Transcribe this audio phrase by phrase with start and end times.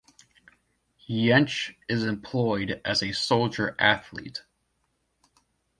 [1.07, 4.41] Jentsch is employed as a soldier athlete.